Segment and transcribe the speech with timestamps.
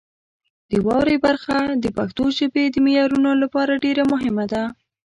[0.69, 4.63] د واورئ برخه د پښتو ژبې د معیارونو لپاره ډېره مهمه ده.